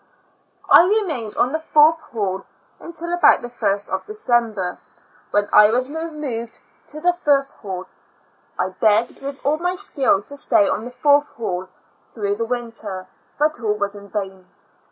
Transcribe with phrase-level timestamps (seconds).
[0.67, 2.43] I remained on the fourth hall
[2.79, 4.79] until about the first of December,
[5.29, 7.85] when I was removed to the first hall.
[8.57, 11.67] I begged with all my skill to stay on the fourth hall
[12.07, 13.05] through the winter,
[13.37, 14.47] but all was in vain.